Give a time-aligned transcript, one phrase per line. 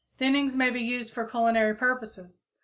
[0.19, 2.47] Thinnings may be used for culinary purposes.